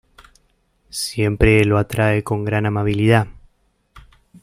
Siempre 0.89 1.63
lo 1.63 1.85
trata 1.85 2.23
con 2.23 2.43
gran 2.43 2.65
amabilidad. 2.65 3.27